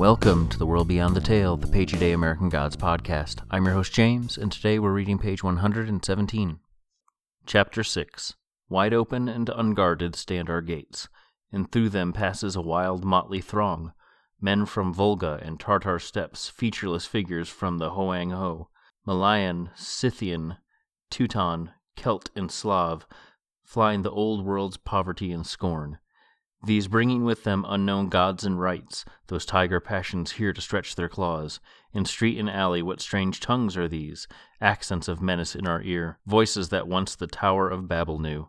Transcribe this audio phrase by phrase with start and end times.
[0.00, 3.44] Welcome to the World Beyond the Tale, the Page a Day American Gods podcast.
[3.50, 6.58] I'm your host, James, and today we're reading page 117.
[7.44, 8.34] Chapter 6
[8.70, 11.10] Wide open and unguarded stand our gates,
[11.52, 13.92] and through them passes a wild, motley throng
[14.40, 18.70] men from Volga and Tartar steppes, featureless figures from the Hoang Ho,
[19.04, 20.56] Malayan, Scythian,
[21.10, 23.06] Teuton, Kelt, and Slav,
[23.64, 25.98] flying the old world's poverty and scorn
[26.62, 31.08] these bringing with them unknown gods and rites, those tiger passions here to stretch their
[31.08, 31.58] claws.
[31.94, 34.28] In street and alley, what strange tongues are these?
[34.60, 38.48] Accents of menace in our ear, voices that once the Tower of Babel knew.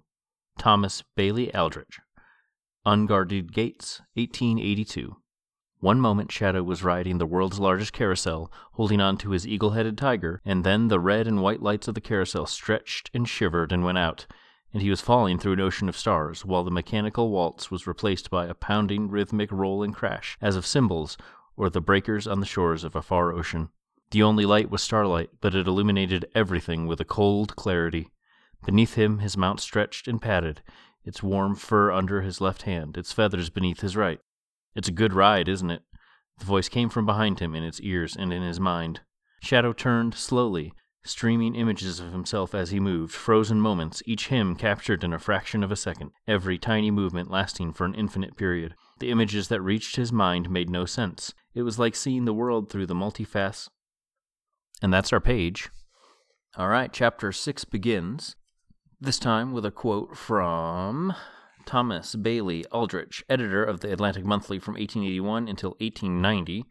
[0.58, 2.00] Thomas Bailey Aldrich.
[2.86, 5.16] Unguarded Gates, 1882.
[5.80, 9.98] One moment Shadow was riding the world's largest carousel, holding on to his eagle headed
[9.98, 13.84] tiger, and then the red and white lights of the carousel stretched and shivered and
[13.84, 14.28] went out
[14.74, 18.30] and he was falling through an ocean of stars, while the mechanical waltz was replaced
[18.30, 21.18] by a pounding, rhythmic roll and crash, as of cymbals,
[21.58, 23.70] or the breakers on the shores of a far ocean.
[24.12, 28.12] The only light was starlight, but it illuminated everything with a cold clarity.
[28.66, 30.62] Beneath him his mount stretched and padded,
[31.04, 34.20] its warm fur under his left hand, its feathers beneath his right.
[34.76, 35.84] It's a good ride, isn't it?
[36.40, 39.02] The voice came from behind him in its ears and in his mind.
[39.41, 45.04] Shadow turned slowly, streaming images of himself as he moved, frozen moments, each him captured
[45.04, 48.76] in a fraction of a second, every tiny movement lasting for an infinite period.
[48.99, 51.34] The images that reached his mind made no sense.
[51.55, 53.70] It was like seeing the world through the multifac.
[54.82, 55.70] And that's our page.
[56.55, 58.35] All right, chapter 6 begins,
[58.99, 61.13] this time with a quote from
[61.66, 66.66] Thomas Bailey Aldrich, editor of the Atlantic Monthly from 1881 until 1890.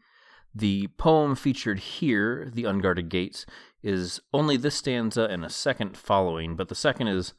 [0.55, 3.47] The poem featured here, The Unguarded Gates,
[3.83, 7.35] is only this stanza and a second following, but the second is,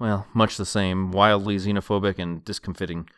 [0.00, 3.08] well, much the same, wildly xenophobic and discomfiting.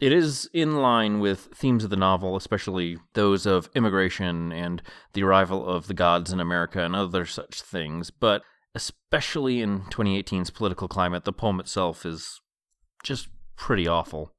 [0.00, 4.82] It is in line with themes of the novel, especially those of immigration and
[5.12, 8.42] the arrival of the gods in America and other such things, but
[8.74, 12.40] especially in 2018's political climate, the poem itself is
[13.02, 14.32] just pretty awful.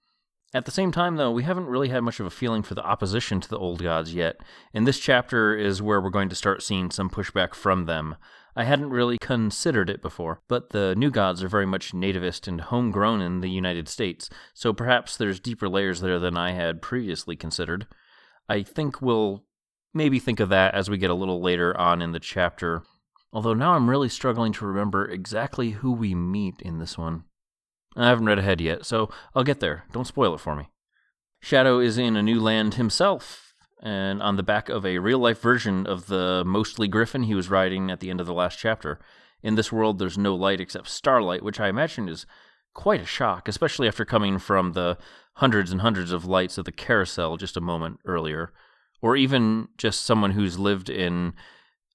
[0.54, 2.84] At the same time, though, we haven't really had much of a feeling for the
[2.84, 4.42] opposition to the old gods yet,
[4.74, 8.18] and this chapter is where we're going to start seeing some pushback from them.
[8.54, 12.60] I hadn't really considered it before, but the new gods are very much nativist and
[12.60, 17.38] homegrown in the United States, so perhaps there's deeper layers there than I had previously
[17.38, 17.88] considered.
[18.50, 19.46] I think we'll
[19.94, 22.84] maybe think of that as we get a little later on in the chapter,
[23.32, 27.24] although now I'm really struggling to remember exactly who we meet in this one.
[27.96, 29.84] I haven't read ahead yet, so I'll get there.
[29.92, 30.70] Don't spoil it for me.
[31.42, 35.42] Shadow is in a new land himself, and on the back of a real life
[35.42, 39.00] version of the mostly griffin he was riding at the end of the last chapter.
[39.44, 42.26] In this world, there's no light except starlight, which I imagine is
[42.74, 44.98] quite a shock, especially after coming from the
[45.36, 48.54] hundreds and hundreds of lights of the carousel just a moment earlier,
[49.02, 51.34] or even just someone who's lived in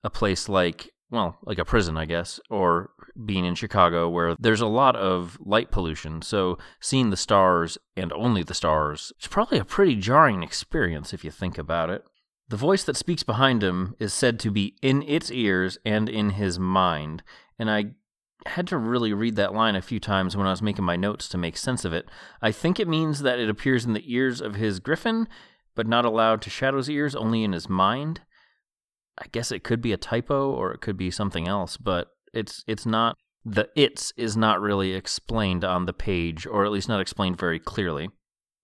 [0.03, 2.91] a place like well, like a prison, I guess, or
[3.25, 6.22] being in Chicago where there's a lot of light pollution.
[6.22, 11.25] So seeing the stars and only the stars is probably a pretty jarring experience if
[11.25, 12.05] you think about it.
[12.49, 16.31] The voice that speaks behind him is said to be in its ears and in
[16.31, 17.22] his mind,
[17.59, 17.87] and I
[18.47, 21.28] had to really read that line a few times when I was making my notes
[21.31, 22.09] to make sense of it.
[22.41, 25.27] I think it means that it appears in the ears of his griffin,
[25.75, 28.21] but not aloud to Shadow's ears, only in his mind.
[29.19, 32.65] I guess it could be a typo or it could be something else, but it's
[32.66, 37.00] it's not the it's is not really explained on the page, or at least not
[37.00, 38.10] explained very clearly.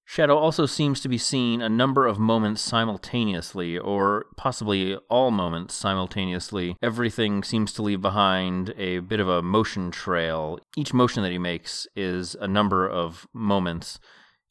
[0.04, 5.74] Shadow also seems to be seeing a number of moments simultaneously, or possibly all moments
[5.74, 6.76] simultaneously.
[6.82, 10.58] Everything seems to leave behind a bit of a motion trail.
[10.76, 14.00] Each motion that he makes is a number of moments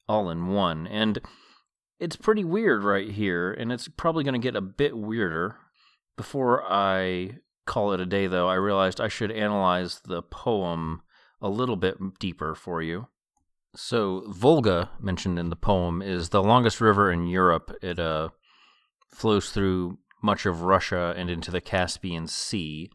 [0.07, 0.88] all in one.
[0.88, 1.19] And
[2.00, 5.57] it's pretty weird right here, and it's probably going to get a bit weirder
[6.21, 11.01] before I call it a day, though, I realized I should analyze the poem
[11.41, 13.07] a little bit deeper for you.
[13.75, 17.75] So, Volga, mentioned in the poem, is the longest river in Europe.
[17.81, 18.29] It uh,
[19.09, 22.91] flows through much of Russia and into the Caspian Sea.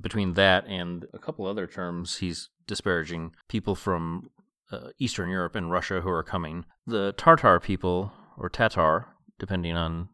[0.00, 4.30] Between that and a couple other terms, he's disparaging people from
[4.70, 6.64] uh, Eastern Europe and Russia who are coming.
[6.86, 9.08] The Tartar people, or Tatar,
[9.40, 10.10] depending on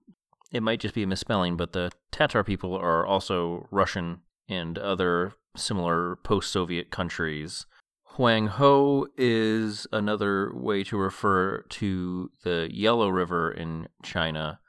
[0.55, 5.35] it might just be a misspelling, but the Tatar people are also Russian and other
[5.57, 7.67] similar post Soviet countries.
[8.15, 14.61] Huang Ho is another way to refer to the Yellow River in China.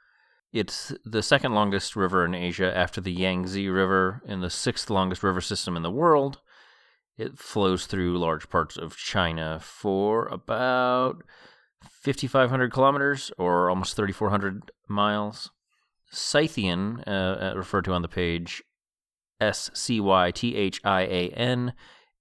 [0.52, 5.22] It's the second longest river in Asia after the Yangtze River and the sixth longest
[5.22, 6.40] river system in the world.
[7.16, 11.22] It flows through large parts of China for about
[11.82, 15.50] 5,500 kilometers or almost 3,400 miles.
[16.10, 18.62] Scythian, uh, uh, referred to on the page,
[19.40, 21.74] S C Y T H I A N,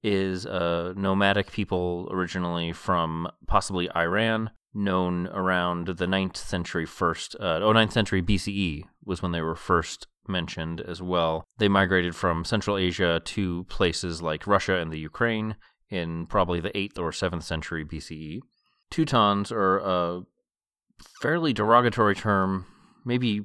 [0.03, 7.59] is a nomadic people originally from possibly Iran, known around the 9th century first, uh,
[7.63, 11.45] oh, 9th century BCE was when they were first mentioned as well.
[11.57, 15.55] They migrated from Central Asia to places like Russia and the Ukraine
[15.89, 18.41] in probably the 8th or 7th century BCE.
[18.91, 20.21] Teutons are a
[21.21, 22.65] fairly derogatory term,
[23.05, 23.41] maybe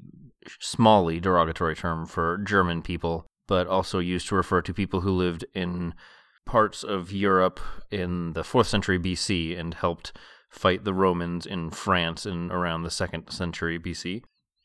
[0.60, 5.44] smally derogatory term for German people, but also used to refer to people who lived
[5.54, 5.94] in
[6.46, 7.60] parts of Europe
[7.90, 10.12] in the 4th century BC and helped
[10.48, 14.22] fight the Romans in France in around the 2nd century BC.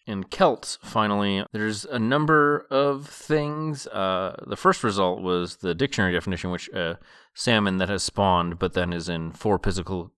[0.08, 3.88] In Kelts, finally, there's a number of things.
[3.88, 6.96] Uh, the first result was the dictionary definition, which uh,
[7.34, 10.12] salmon that has spawned but then is in poor physical,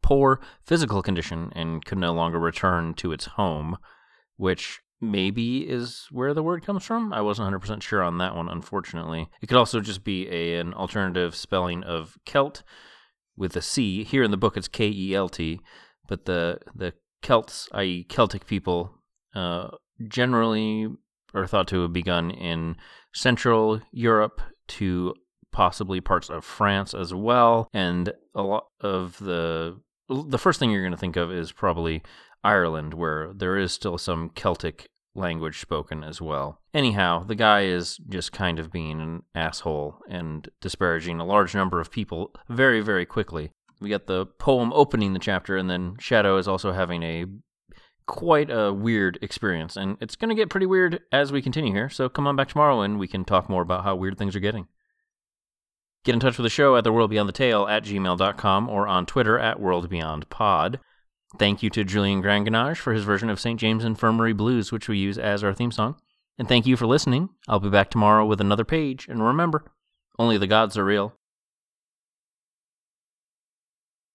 [0.00, 3.78] poor physical condition and could no longer return to its home,
[4.36, 7.12] which maybe is where the word comes from.
[7.12, 9.28] I wasn't 100% sure on that one, unfortunately.
[9.40, 12.62] It could also just be a, an alternative spelling of Celt
[13.36, 14.04] with a C.
[14.04, 15.60] Here in the book, it's K E L T,
[16.08, 18.92] but the, the Celts, i.e., Celtic people,
[19.34, 19.68] uh,
[20.08, 20.88] generally
[21.34, 22.76] are thought to have begun in
[23.12, 25.14] Central Europe to
[25.52, 27.68] possibly parts of France as well.
[27.72, 32.02] And a lot of the the first thing you're going to think of is probably
[32.46, 36.60] Ireland, where there is still some Celtic language spoken as well.
[36.72, 41.80] Anyhow, the guy is just kind of being an asshole and disparaging a large number
[41.80, 43.50] of people very, very quickly.
[43.80, 47.26] We got the poem opening the chapter, and then Shadow is also having a
[48.06, 51.90] quite a weird experience, and it's going to get pretty weird as we continue here.
[51.90, 54.40] So come on back tomorrow and we can talk more about how weird things are
[54.40, 54.68] getting.
[56.04, 58.86] Get in touch with the show at the world beyond the tale at gmail.com or
[58.86, 60.78] on Twitter at worldbeyondpod.
[61.38, 63.60] Thank you to Julian Granganage for his version of St.
[63.60, 65.96] James Infirmary Blues, which we use as our theme song.
[66.38, 67.28] And thank you for listening.
[67.46, 69.06] I'll be back tomorrow with another page.
[69.08, 69.64] And remember,
[70.18, 71.14] only the gods are real.